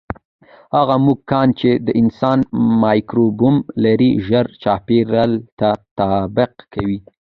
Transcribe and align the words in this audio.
هغه 0.75 0.95
موږکان 1.05 1.47
چې 1.59 1.69
د 1.85 1.87
انسان 2.01 2.39
مایکروبیوم 2.83 3.55
لري، 3.83 4.11
ژر 4.27 4.45
چاپېریال 4.63 5.31
ته 5.59 5.69
تطابق 5.97 6.53
کوي. 6.73 6.97